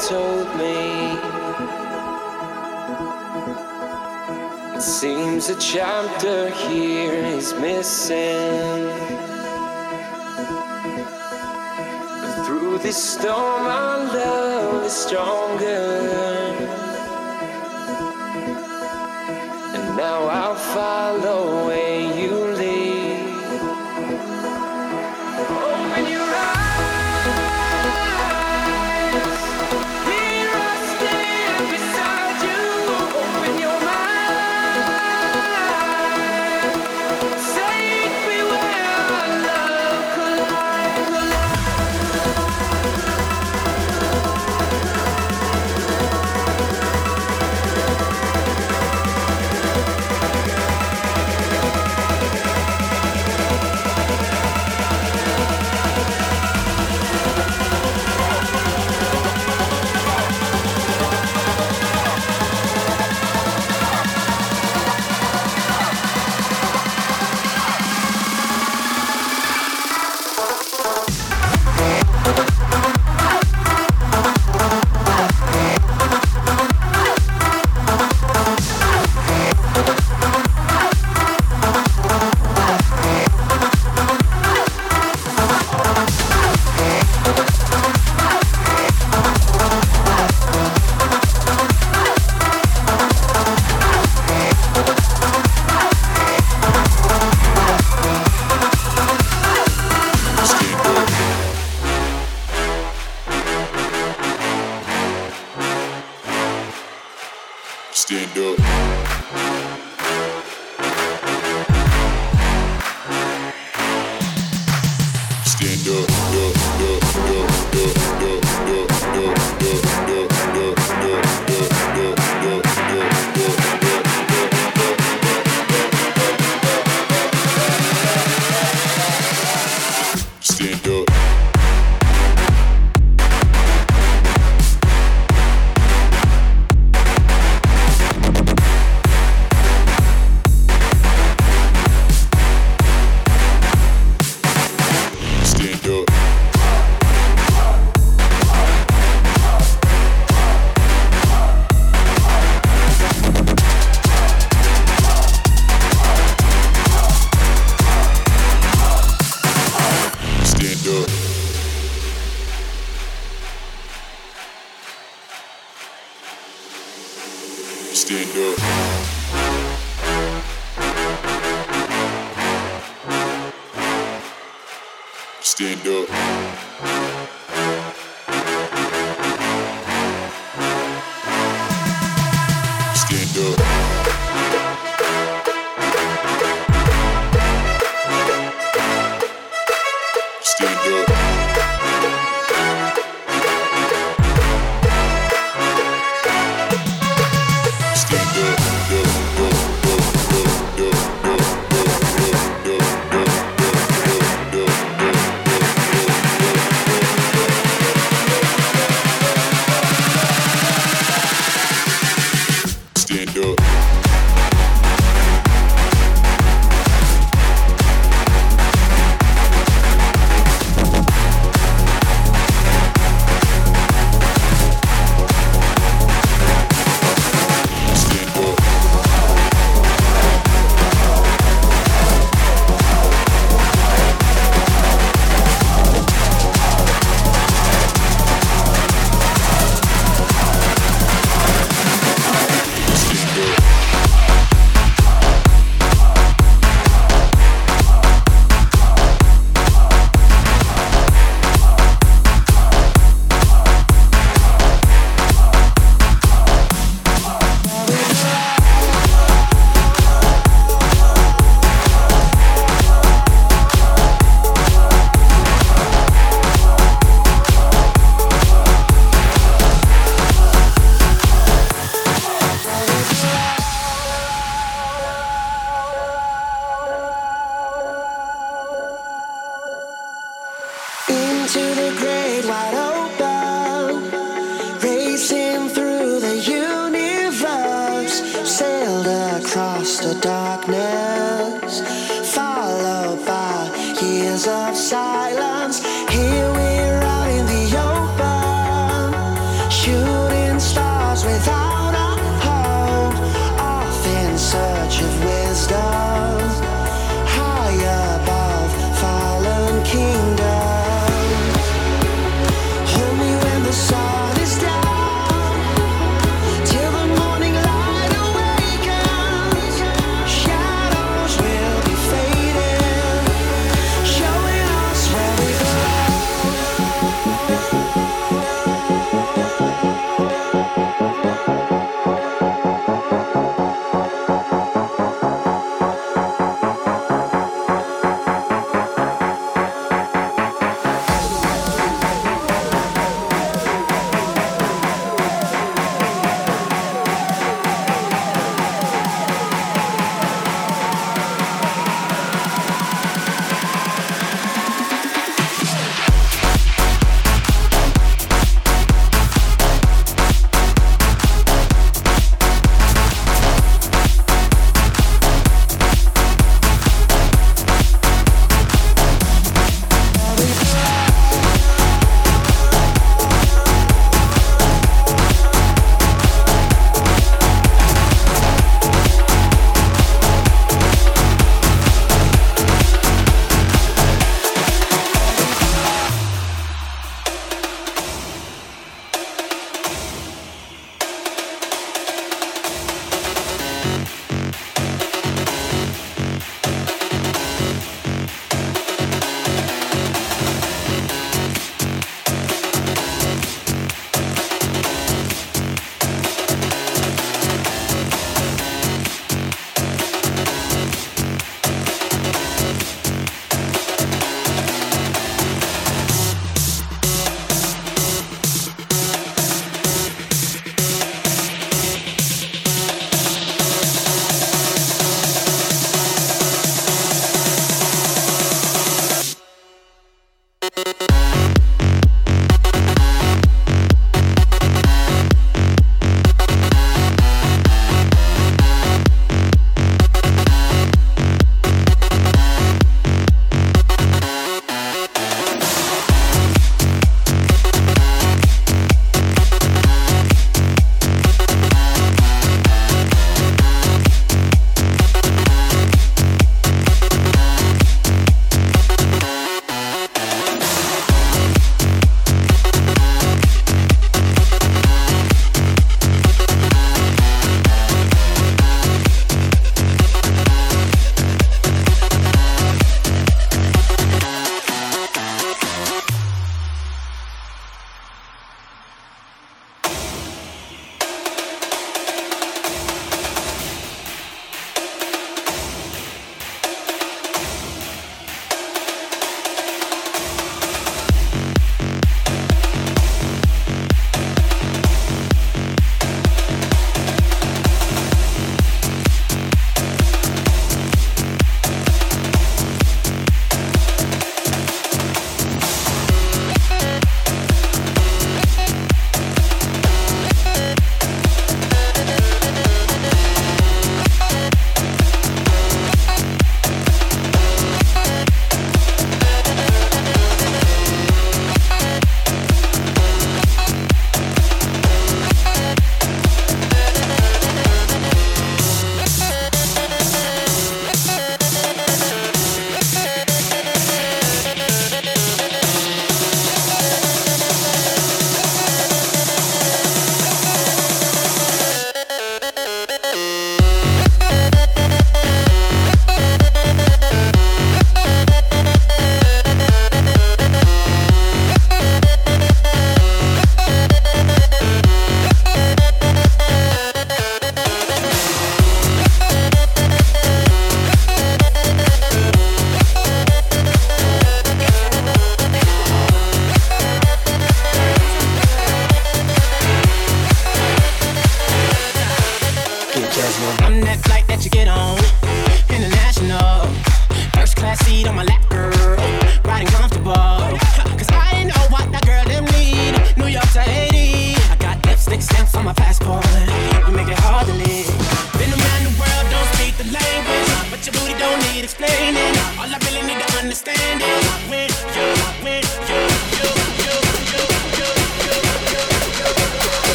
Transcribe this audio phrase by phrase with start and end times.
[0.00, 1.16] told me.
[4.76, 8.86] It seems a chapter here is missing.
[12.20, 16.45] But through this storm, our love is stronger.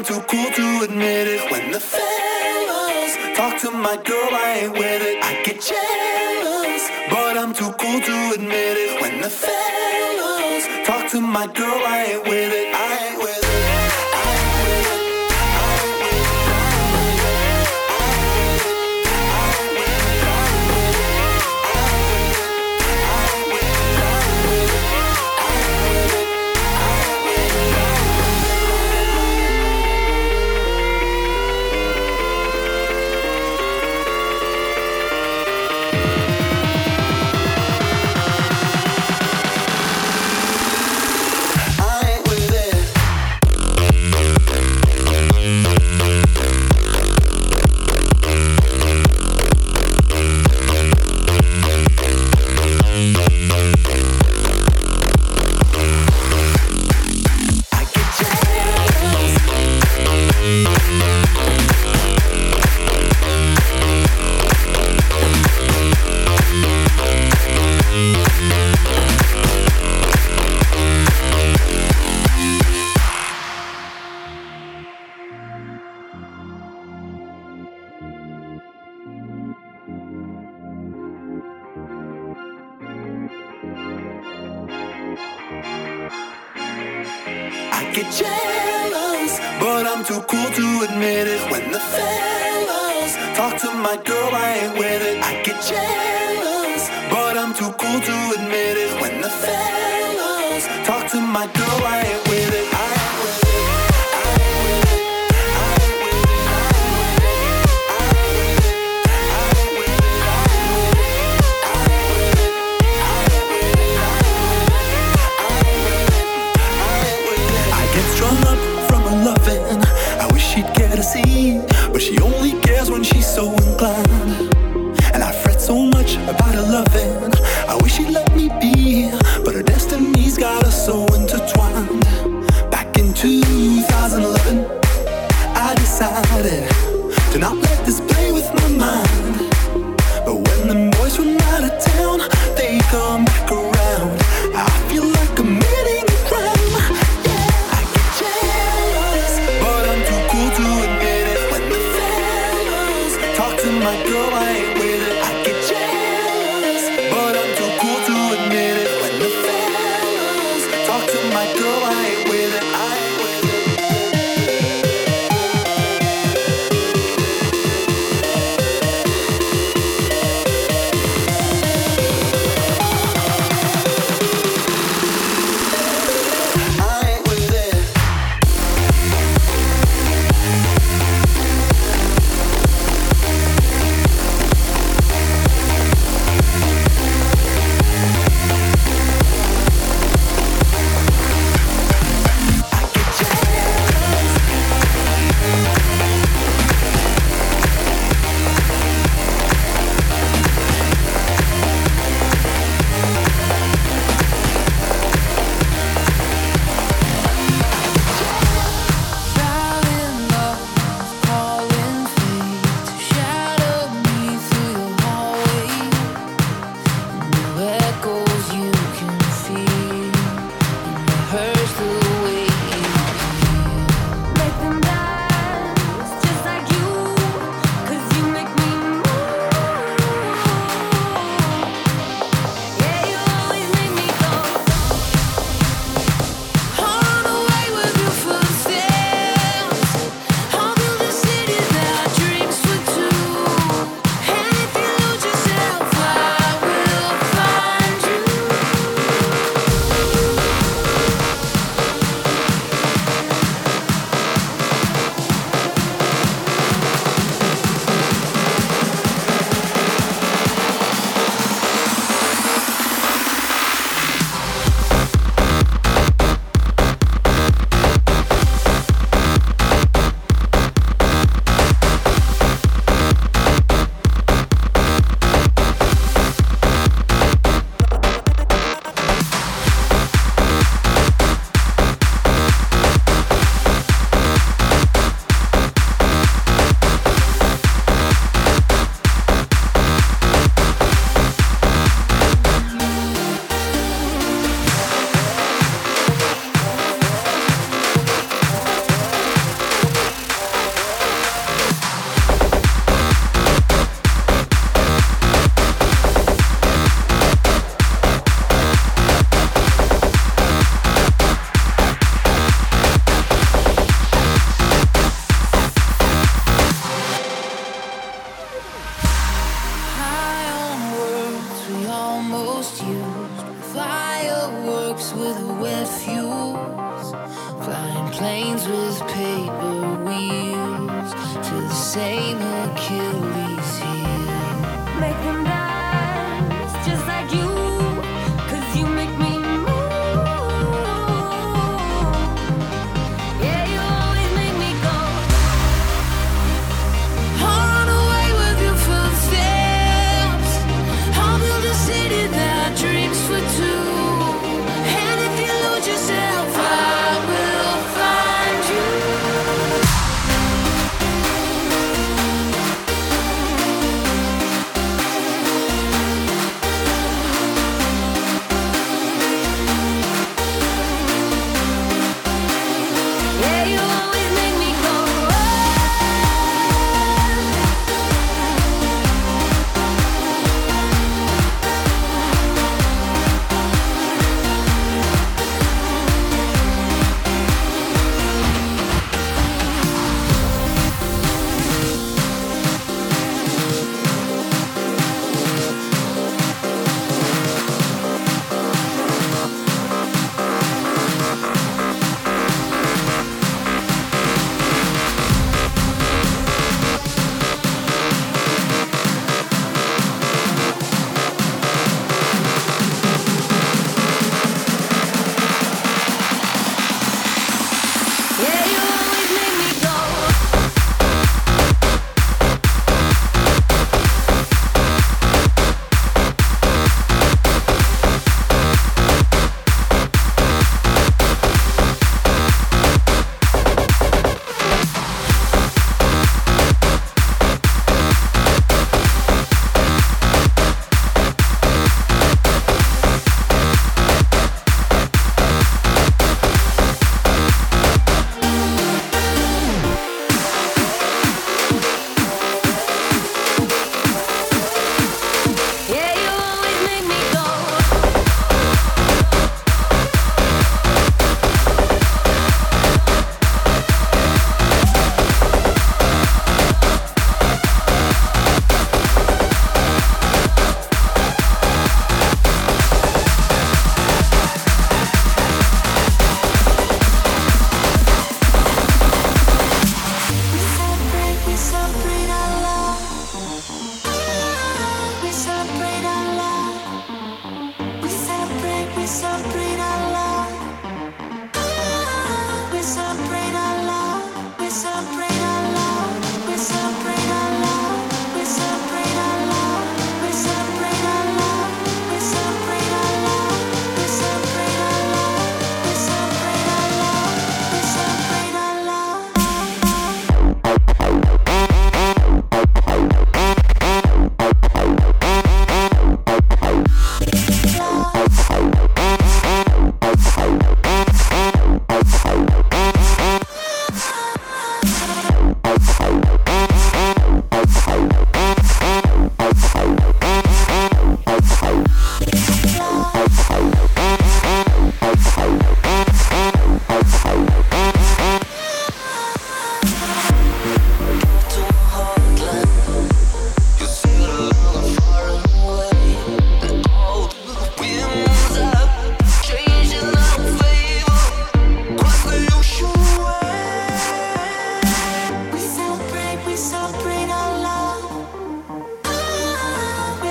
[0.00, 1.52] I'm too cool to admit it.
[1.52, 5.22] When the fellas talk to my girl, I ain't with it.
[5.22, 9.02] I get jealous, but I'm too cool to admit it.
[9.02, 12.69] When the fellas talk to my girl, I ain't with it.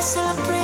[0.09, 0.58] celebrate.